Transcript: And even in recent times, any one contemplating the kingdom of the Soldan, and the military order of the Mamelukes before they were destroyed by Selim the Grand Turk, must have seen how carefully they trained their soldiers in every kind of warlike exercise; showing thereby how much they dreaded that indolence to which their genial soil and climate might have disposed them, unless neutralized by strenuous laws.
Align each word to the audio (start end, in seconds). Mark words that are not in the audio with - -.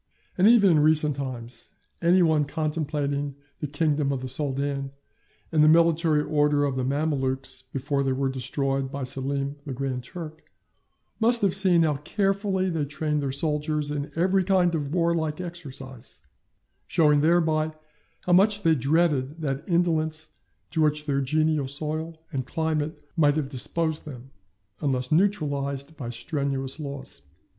And 0.35 0.47
even 0.47 0.71
in 0.71 0.79
recent 0.79 1.15
times, 1.15 1.67
any 2.01 2.23
one 2.23 2.45
contemplating 2.45 3.35
the 3.59 3.67
kingdom 3.67 4.11
of 4.11 4.21
the 4.23 4.27
Soldan, 4.27 4.89
and 5.51 5.63
the 5.63 5.69
military 5.69 6.23
order 6.23 6.65
of 6.65 6.75
the 6.75 6.83
Mamelukes 6.83 7.65
before 7.71 8.01
they 8.01 8.11
were 8.11 8.27
destroyed 8.27 8.91
by 8.91 9.03
Selim 9.03 9.57
the 9.63 9.73
Grand 9.73 10.03
Turk, 10.03 10.49
must 11.19 11.43
have 11.43 11.53
seen 11.53 11.83
how 11.83 11.97
carefully 11.97 12.67
they 12.67 12.85
trained 12.85 13.21
their 13.21 13.31
soldiers 13.31 13.91
in 13.91 14.11
every 14.15 14.43
kind 14.43 14.73
of 14.73 14.91
warlike 14.91 15.39
exercise; 15.39 16.21
showing 16.87 17.21
thereby 17.21 17.71
how 18.21 18.33
much 18.33 18.63
they 18.63 18.73
dreaded 18.73 19.41
that 19.41 19.69
indolence 19.69 20.29
to 20.71 20.81
which 20.81 21.05
their 21.05 21.21
genial 21.21 21.67
soil 21.67 22.19
and 22.31 22.47
climate 22.47 22.97
might 23.15 23.35
have 23.35 23.49
disposed 23.49 24.05
them, 24.05 24.31
unless 24.79 25.11
neutralized 25.11 25.95
by 25.95 26.09
strenuous 26.09 26.79
laws. 26.79 27.21